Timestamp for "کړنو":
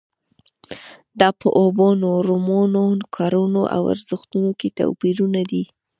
3.15-3.63